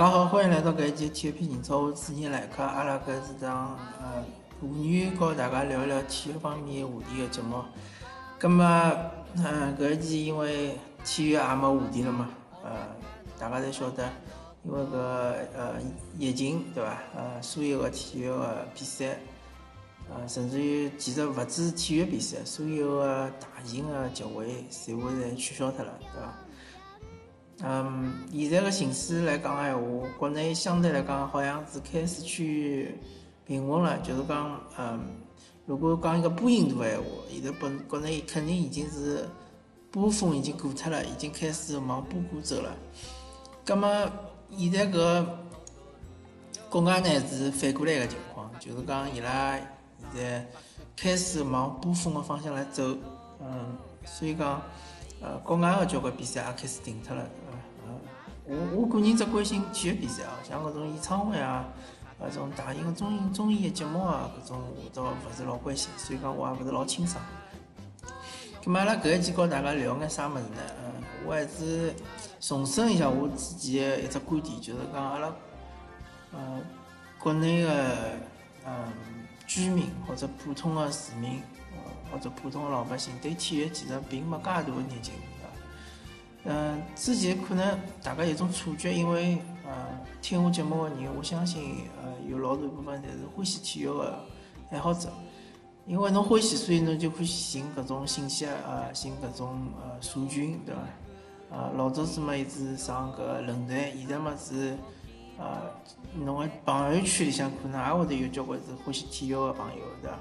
[0.00, 2.62] 大家好，欢迎来到搿一期体育篇情操，我主持人来客。
[2.62, 4.24] 阿拉搿是档呃
[4.58, 7.62] 妇女和大家聊一聊体育方面话题个节目。
[8.38, 8.64] 葛末，
[9.36, 12.30] 嗯，搿一期因为体育也没话题了嘛，
[12.64, 12.70] 呃，
[13.38, 14.08] 大家侪晓得，
[14.64, 14.96] 因为搿
[15.54, 15.74] 呃
[16.18, 16.96] 疫情对伐？
[17.14, 19.18] 呃，所有的体育个比赛，
[20.08, 26.34] 呃，甚至于其实勿止体育比赛，所有的大型的集会，全部侪取消脱了，对伐？
[27.62, 32.94] 嗯，现在个形势来讲个闲话，国内相对来讲好像是开始趋于
[33.46, 33.98] 平稳了。
[33.98, 35.00] 就是讲，嗯，
[35.66, 39.28] 如果讲一个波音图个闲话，现在本国内肯定已经是
[39.90, 42.74] 波峰已经过脱了，已经开始往波谷走了。
[43.64, 44.10] 葛么
[44.56, 45.26] 现在搿
[46.70, 49.66] 国外呢是反过来个情况，就是讲伊拉现
[50.14, 50.46] 在
[50.96, 52.96] 开始往波峰个方向来走。
[53.42, 54.62] 嗯，所以讲，
[55.20, 57.22] 呃，国外个交关比赛也开始停脱了。
[58.50, 61.64] 我我个人只关心体育比赛啊，像搿种演唱会啊，
[62.20, 67.22] 搿种大型个综艺综艺个节目啊，搿种我倒勿是老关心，所以讲我也勿是老清爽。
[68.60, 70.60] 咁么阿拉搿一期告大家聊眼啥物事呢？
[70.84, 71.94] 嗯，我还是
[72.40, 75.32] 重申一下我之前个一只观点，就是讲阿拉，
[76.32, 76.60] 呃，
[77.20, 77.70] 国内个
[78.66, 78.72] 嗯
[79.46, 81.40] 居民或者普通个市民，
[82.10, 85.14] 或者普通个老百姓，对体育其实并没介大个热情。
[86.44, 89.72] 嗯，之前可能大家有种错觉，因为呃
[90.22, 94.18] 听我节目的人，我相信呃有老大部分侪是欢喜体育的
[94.70, 95.10] 爱好者。
[95.86, 100.80] 因为侬欢喜，所以侬就可以寻各种信息啊，寻各种呃社群，对伐？
[101.50, 104.76] 呃，老早子嘛一直上搿论坛，现在嘛是
[105.36, 105.62] 呃
[106.14, 110.18] 侬个朋友圈里向可能也会得有交关是欢喜体育的朋友，对伐？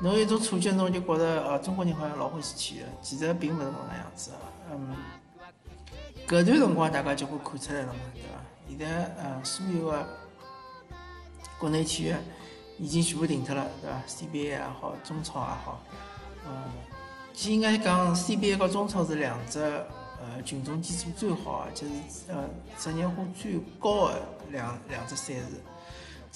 [0.00, 4.38] 侬有一种错觉，侬就觉着呃中国人好像老欢喜体育，其实并勿是搿能样子啊。
[4.72, 4.94] 嗯，
[6.26, 8.28] 搿段辰光大家就会看出来了嘛，对伐？
[8.68, 10.06] 现在呃，所有的
[11.58, 12.14] 国内体育
[12.78, 15.80] 已经全部停脱了，对伐？CBA 也好，中超也好，
[16.46, 16.52] 嗯，
[17.32, 21.92] 其应该讲 CBA 和中超是两只呃群众基础最好，就是
[22.28, 22.44] 呃
[22.78, 25.62] 职业化最高的两两只赛事。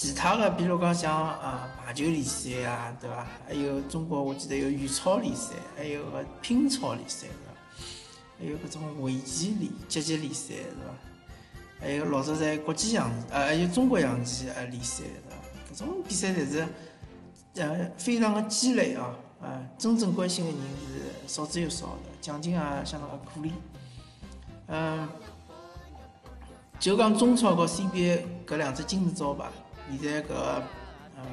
[0.00, 3.26] 其他的，比如讲像呃排球联赛啊，对伐？
[3.48, 7.26] 还有中国我记得有羽超联赛，还有个乒超联赛。
[8.38, 10.94] 还有搿种围棋联、击击联赛，是伐？
[11.80, 15.74] 还有老早在国际象呃，还有中国象棋呃联赛，是伐？
[15.74, 16.68] 搿种比赛侪是
[17.56, 23.50] 呃非常的鸡肋啊，啊，真正关心的人是少之又少的，奖金也相当的可怜。
[24.68, 25.08] 嗯，
[26.78, 29.46] 就讲中超和 CBA 搿两只金字招牌，
[29.96, 30.62] 现在搿
[31.16, 31.24] 嗯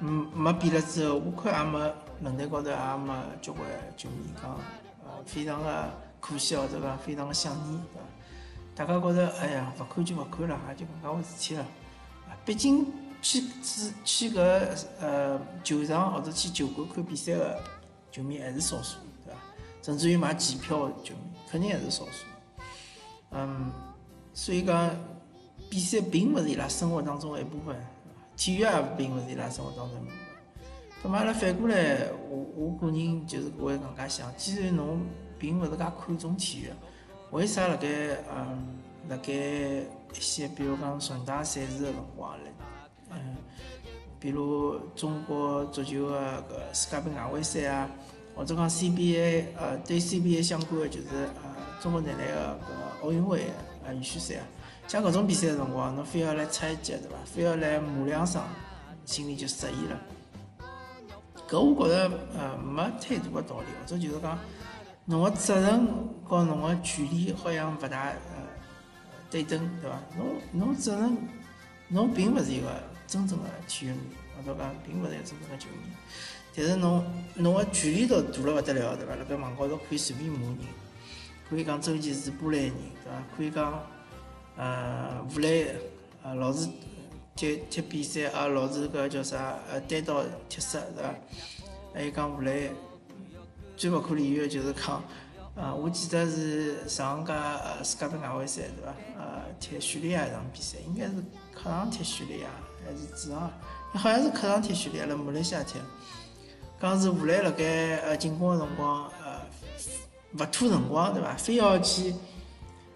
[0.00, 1.78] 嗯没比了之后，我看也没
[2.20, 3.66] 论坛高头也没交关
[3.96, 4.50] 球迷讲，
[5.04, 5.90] 呃，非常的。
[6.22, 8.06] 可惜哦，对伐非常的想念，对伐？
[8.76, 11.66] 大家觉着，哎呀，勿看就勿看了，也就搿介回事体了。
[12.44, 12.86] 毕竟
[13.20, 17.60] 去去去搿呃球场或者去球馆看比赛的
[18.12, 19.40] 球迷还是少数，对伐？
[19.82, 22.24] 甚至于买机票的球迷肯定还是少数。
[23.32, 23.72] 嗯，
[24.32, 24.90] 所以讲
[25.72, 27.74] 比赛并勿是伊拉生活当中的一部分，
[28.36, 30.14] 体育也并勿是伊拉生活当中一部分。
[31.02, 35.00] 咁么阿拉反过来，我我个人就是会搿能介想，既然侬。
[35.38, 36.70] 并勿是介看重体育，
[37.32, 37.88] 为啥辣盖
[38.32, 38.78] 嗯
[39.08, 39.84] 辣盖一
[40.20, 42.52] 些比如讲重大赛事的辰光嘞，
[43.10, 43.36] 嗯，
[44.20, 47.90] 比如中国足球的搿世界杯外围赛啊，
[48.36, 51.08] 或者讲 CBA，呃，对 CBA 相关的就是
[51.42, 53.46] 呃中国男篮的搿奥运会
[53.84, 54.46] 啊预选赛啊，
[54.88, 57.16] 像搿种比赛的辰光，侬非要来插一脚对伐？
[57.24, 58.42] 非要来骂两声，
[59.04, 60.00] 心里就失意了。
[61.48, 64.38] 搿我觉着呃没太大的道理，或者就是讲。
[65.04, 65.84] 侬个责任
[66.22, 68.14] 和侬个权利好像勿大呃
[69.28, 69.98] 对等，对伐？
[70.16, 71.18] 侬侬责任，
[71.88, 72.68] 侬并勿是一个
[73.08, 73.98] 真正的体育迷，
[74.36, 75.90] 或者讲并勿是一个真正的球迷。
[76.54, 77.04] 但是侬
[77.34, 79.16] 侬个权利倒大了勿得了，对伐？
[79.16, 80.58] 辣盖网高头可以随便骂人，
[81.50, 83.22] 可以讲周琦是波兰人，对伐？
[83.36, 83.82] 可以讲
[84.56, 85.74] 呃吴磊
[86.22, 86.68] 呃老是
[87.34, 91.14] 踢踢比赛啊，老是搿叫啥呃单刀踢失，对伐？
[91.94, 92.70] 还有讲吴磊。
[93.74, 95.02] 最勿可理喻的就是讲，
[95.56, 98.94] 呃，我记得是上届呃世界杯外围赛对伐？
[99.18, 101.14] 呃，踢叙利亚一场比赛，应该是
[101.52, 102.48] 客场踢叙利亚
[102.84, 103.50] 还是主场？
[103.94, 105.78] 好像是客场踢叙利亚，了马来西亚踢。
[106.80, 109.40] 讲是吴磊辣盖呃进攻的辰光，呃，
[110.38, 111.34] 勿拖辰光对伐？
[111.34, 112.14] 非要去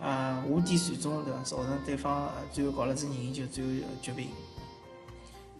[0.00, 1.42] 呃下底传中对伐？
[1.42, 4.28] 造成对方最后搞了只任意球，最后绝平。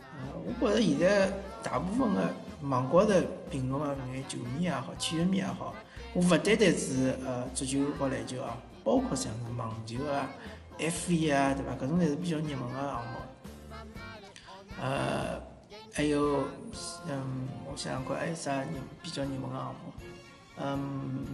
[0.00, 0.19] 呃，
[0.61, 1.31] 我觉着现在
[1.62, 2.35] 大部分的。
[2.62, 3.14] 网高头
[3.49, 5.73] 评论个搿眼球迷也好，体育迷也好，
[6.12, 10.29] 我勿单单是呃足球和篮球啊，包括像是网球啊
[10.76, 11.76] ，F 一啊，对伐？
[11.76, 13.19] 搿种侪是比较热门个项目。
[14.82, 15.40] 呃，
[15.94, 16.49] 还有，
[17.08, 18.64] 嗯，我想想看，还有啥
[19.05, 19.93] 比较热门个项目？
[20.61, 21.25] 嗯，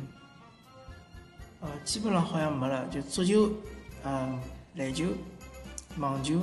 [1.84, 3.50] 基本上好像没了，就足球，
[4.04, 4.40] 嗯，
[4.76, 5.06] 篮球、
[5.98, 6.40] 网球、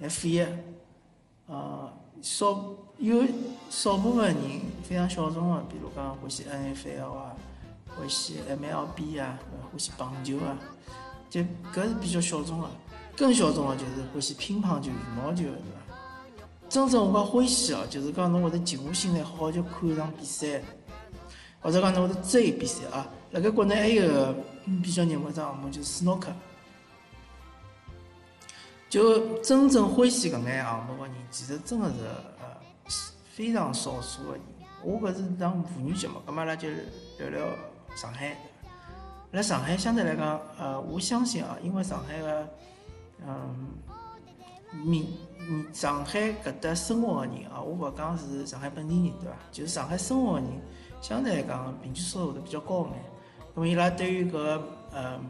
[0.00, 0.44] F 一，
[1.46, 1.92] 呃，
[2.22, 2.64] 少
[2.98, 3.22] 有
[3.70, 4.36] 少部分人
[4.82, 7.36] 非常小众个，比如讲欢喜 NFL 啊，
[7.94, 9.38] 欢喜 MLB 啊，
[9.70, 10.56] 欢喜棒球啊。
[11.28, 11.42] 就
[11.74, 12.68] 搿是比较小众个，
[13.14, 15.98] 更小众个就是欢喜乒乓球、羽毛球，对伐？
[16.70, 20.62] 真正我讲欢喜哦，就是讲侬会得静下心来好好就看一场比赛，
[21.60, 23.06] 或者讲侬会得追比赛啊。
[23.30, 24.34] 辣盖国内还有个
[24.82, 26.32] 比较热门个项目就是斯诺克，
[28.88, 31.94] 就真正欢喜搿眼项目个人，其实真个是
[32.40, 32.46] 呃
[33.30, 34.40] 非常少数个人。
[34.82, 36.68] 我搿是档妇女节目，葛末阿拉就
[37.18, 37.46] 聊聊
[37.94, 38.34] 上海。
[39.32, 42.48] 辣上海相对来讲，呃，我相信啊，因为上海个，
[43.26, 43.68] 嗯，
[44.72, 45.06] 民，
[45.74, 49.36] 上海搿搭生活个人啊，我勿讲是上海本地人对伐？
[49.52, 50.48] 就是上海生活个人，
[51.02, 53.17] 相对来讲平均收入会得比较高眼。
[53.58, 54.60] 因为伊拉对于搿
[54.92, 55.20] 呃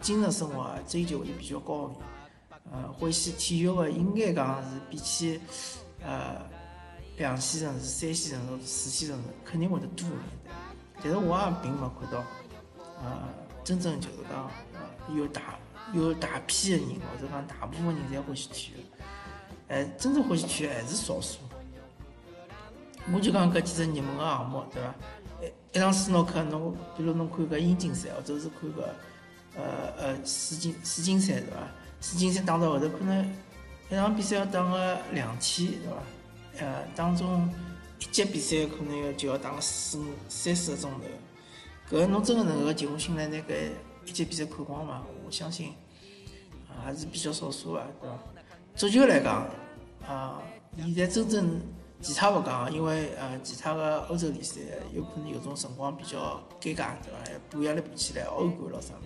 [0.00, 1.96] 精神生活追求会比较高眼。
[2.72, 5.38] 呃，欢喜体育个应该讲是比起
[6.02, 6.40] 呃
[7.18, 10.16] 两线城市、三线城市、四线城市肯定会得多眼。
[11.02, 12.24] 但是我也并没看到。
[13.04, 13.28] 呃，
[13.62, 15.42] 真正就是讲，呃，有大
[15.92, 18.80] 有大批的人，或者讲大部分人侪欢喜体育，
[19.68, 21.40] 哎，真正欢喜体育还是少数。
[23.12, 24.94] 我就讲搿几只热门个项目，对伐？
[25.72, 28.94] 一场斯诺克，侬比如侬看个英锦赛，或者是看个
[29.54, 29.62] 呃
[29.98, 31.56] 呃世锦世锦赛，是伐？
[32.00, 33.24] 世锦赛打到后头，可能
[33.90, 36.66] 一场比赛要打个两天，对伐？
[36.66, 37.48] 呃，当中
[38.00, 41.96] 一节比赛可能要就要打个四五三四个钟头。
[41.96, 43.70] 搿侬真个能够静下心来拿搿
[44.06, 45.02] 一节比赛看光吗？
[45.24, 45.72] 我相信
[46.84, 48.18] 还是比较少数个，对伐？
[48.74, 49.46] 足球来讲
[50.06, 50.40] 啊，
[50.76, 51.60] 现在真正
[52.00, 54.60] 其他勿讲，因为呃其他个欧洲联赛
[54.92, 57.40] 有可能有种辰光比较尴尬，对伐？
[57.50, 59.02] 补下来补起来，欧冠咾啥物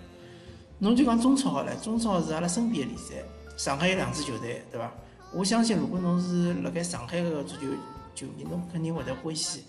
[0.78, 3.14] 侬就讲中超好了，中超是阿拉身边个联赛，
[3.56, 4.92] 上海有两支球队，对伐？
[5.32, 7.68] 我相信如果侬是辣盖上海个足球
[8.14, 9.64] 球迷，侬肯定会得欢喜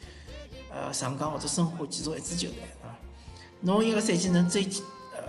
[0.70, 2.58] 呃上港或者申花其中一支球队。
[3.62, 4.84] 侬一个赛季能追几
[5.16, 5.24] 呃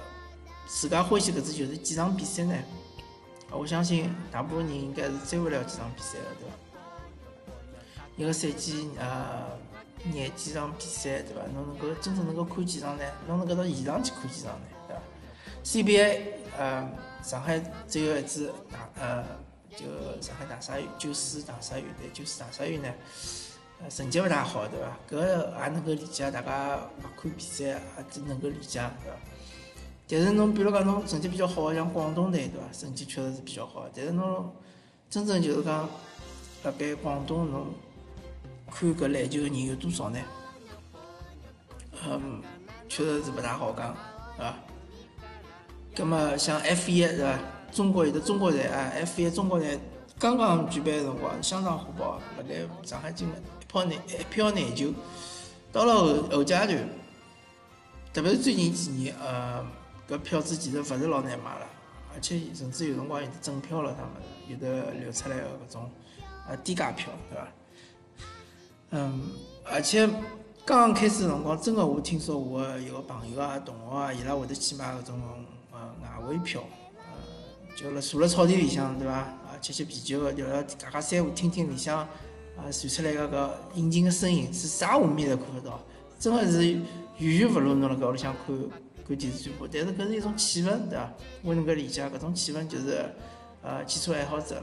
[0.67, 2.57] 自家欢喜搿支球队几场比赛呢？
[3.53, 6.57] 我相信大部分人应该是追勿了几场比赛个，对伐？
[8.17, 9.59] 一个赛季呃
[10.13, 11.43] 廿几场比赛，对伐？
[11.55, 13.05] 侬能够真正能够看几场呢？
[13.27, 14.67] 侬能够到现场去看几场呢？
[14.87, 15.03] 对伐
[15.65, 16.21] ？CBA
[16.59, 16.89] 呃
[17.23, 17.59] 上海
[17.89, 19.25] 只有一支大呃
[19.75, 19.87] 就
[20.21, 22.89] 上海大鲨鱼，九四大鲨鱼对，九四大鲨鱼呢。
[23.91, 24.97] 成绩勿大好，对伐？
[25.11, 27.81] 搿也能够理解，大家勿看比赛也
[28.11, 29.19] 只能够理解，对伐？
[30.09, 32.67] 但是侬比如讲侬成绩比较好，像广东队，对伐？
[32.73, 34.55] 成绩确实是比较好，但是侬
[35.11, 35.89] 真正就是讲
[36.63, 37.67] 辣盖广东侬
[38.71, 40.19] 看搿篮球个人有多少呢？
[42.07, 42.43] 嗯，
[42.89, 43.97] 确实是勿大好讲，
[44.37, 44.55] 对伐？
[45.97, 47.39] 葛末像 F 一，对伐？
[47.73, 49.79] 中国有的中国队啊，F 一中国队
[50.19, 53.43] 刚刚举办个辰光相当火爆，辣盖上海进门。
[53.67, 54.93] 票难一票难求，
[55.73, 56.89] 到了后后阶段，
[58.13, 59.67] 特别是最近几年，呃，
[60.09, 61.67] 搿票子其实勿是老难买了，
[62.15, 64.13] 而且甚至有辰光有的整票了，他们
[64.47, 65.91] 有的流出来个搿种
[66.47, 67.49] 呃低价票，对伐？
[68.97, 69.21] 嗯，
[69.65, 70.07] 而且
[70.65, 75.21] 刚刚开始辰光，真个我听说我有个朋友啊、同学啊，伊拉会得去买搿种
[75.73, 76.63] 呃外汇票，
[76.99, 79.15] 呃，就辣坐辣草地里向，对伐？
[79.15, 81.99] 啊，吃吃啤酒个，就辣家家三胡听听里向。
[82.57, 85.81] 啊，传出来搿个引擎个声音是啥画面侪看勿到，
[86.21, 86.85] 真个是远
[87.19, 88.57] 远勿如侬辣盖屋里向看
[89.05, 89.67] 看电视转播。
[89.67, 91.13] 但是搿是一种气氛，对伐？
[91.43, 93.13] 我能够理解搿种气氛，就是
[93.61, 94.63] 呃汽车爱好者，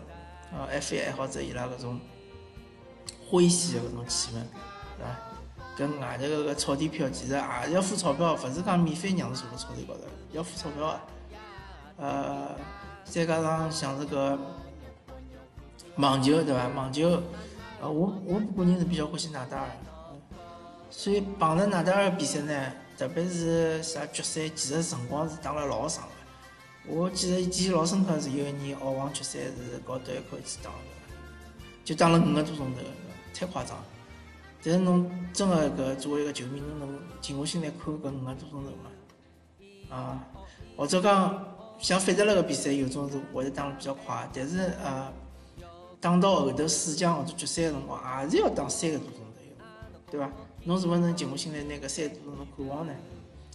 [0.54, 2.00] 呃 F 一爱好者伊拉搿种
[3.32, 4.44] 欢喜个搿种气氛，
[4.98, 5.18] 对伐？
[5.78, 10.02] 跟外头搿个草地票其实也是要付钞票，勿是讲免费让侬坐辣草地高头，
[10.34, 11.00] 要付钞票个。
[12.04, 12.56] 呃，
[13.06, 14.38] 再加上像这个
[15.96, 16.68] 网球，对伐？
[16.76, 17.22] 网球。
[17.82, 19.70] 呃，我我个人是比较欢喜纳达尔，
[20.90, 26.12] 所以碰着纳达尔比赛呢，特别是啥决赛，其实辰光是打了老长的。
[26.88, 30.78] 我记得记忆老深刻是有一年澳网决赛是搞德约科一起打的，
[31.84, 32.82] 就打了五个多钟头，
[33.34, 33.78] 太夸张。
[34.64, 39.96] 但是侬真的搿作为一个球迷，侬能静下心来看搿五个多钟头吗？
[39.96, 40.28] 啊，
[40.76, 41.46] 或者讲
[41.80, 45.12] 像费德勒个比赛，有种是会得打得比较快，但是呃。
[46.00, 49.24] 打到后头四强或者决赛个辰光，也是要打三个多钟头，
[50.10, 50.28] 对伐？
[50.64, 52.94] 侬是勿是能静下心来拿搿三个多钟头看完呢？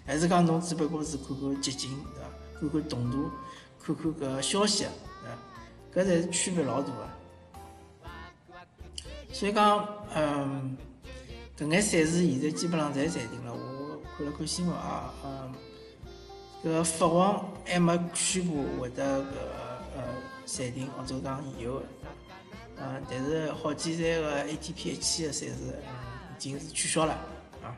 [0.06, 2.60] 还是讲侬只不过是看看集锦，对伐？
[2.60, 3.28] 看看动图，
[3.82, 4.86] 看看搿消息，
[5.92, 7.08] 对伐搿侪是区别老大个。
[9.38, 10.74] 所以讲，嗯，
[11.58, 13.52] 搿眼赛事现在基本上侪暂停了。
[13.52, 15.52] 我看了看新闻啊，嗯，
[16.64, 19.24] 搿法王还没宣布会得搿
[19.94, 20.02] 呃
[20.46, 21.82] 暂停或者讲延后，
[22.78, 25.54] 嗯，但是好几站个 ATP 一期个赛事
[26.34, 27.12] 已经是取消了
[27.62, 27.76] 啊。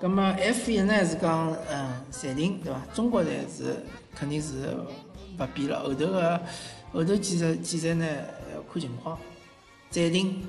[0.00, 2.80] 葛末 F 一呢是讲嗯暂停对伐？
[2.94, 3.84] 中国队是
[4.14, 4.76] 肯定是
[5.40, 6.40] 勿比了，后头个
[6.92, 8.06] 后头几站几站呢
[8.54, 9.18] 要看情况。
[9.96, 10.46] 暂停，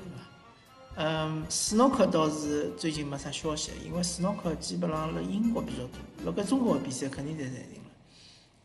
[0.96, 7.88] 嗯，斯诺克倒是最近没啥消息，因为斯诺克基本上辣英国比较多，辣盖中国个比赛肯定侪暂停了。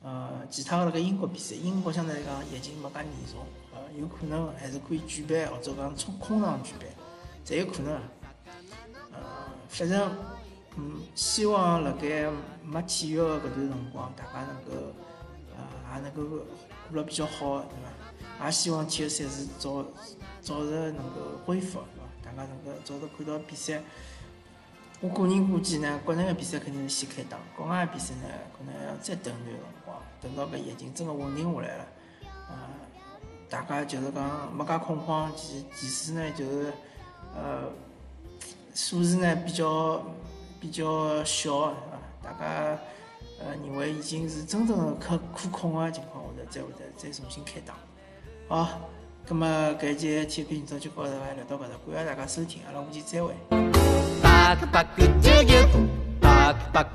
[0.02, 6.90] 呃，其他个辣盖英国比赛，英国相对来讲疫情没介严重，呃，有可能还是可以举办，或者讲冲空场举办，
[7.46, 7.94] 侪有可能。
[9.14, 9.20] 呃，
[9.70, 10.12] 反正，
[10.76, 12.30] 嗯，希望辣盖
[12.62, 14.92] 没体育个搿段辰光，大家能够，
[15.56, 16.40] 呃，也能够过
[16.92, 17.70] 了比较好，对
[18.38, 18.46] 伐？
[18.48, 19.86] 也希望体育赛事早。
[20.44, 22.04] 早日能够恢复，对伐？
[22.22, 23.82] 大家能够早日看到比赛。
[25.00, 31.88] 我个人估计呢，国内个比赛肯定是先开打，国外个比赛呢，可能还要再等一段辰光，等到搿疫情真个稳定下来了，
[32.50, 32.56] 呃，
[33.50, 36.74] 大家就是讲没介恐慌，其其次呢，就是
[37.36, 37.70] 呃，
[38.74, 40.02] 数字呢比较
[40.62, 42.00] 比较小，对伐？
[42.22, 42.80] 大家
[43.40, 47.76] 呃认为已经是真正的可可控个情况下头，再会再再重新开打，
[48.48, 48.80] 好。
[49.26, 53.34] 个么这期的 tvb 演出来到这里感谢大家收听阿拉下期再会
[56.74, 56.86] ba